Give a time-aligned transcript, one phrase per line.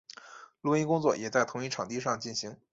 [0.61, 2.57] 录音工作也在同一场地上进行。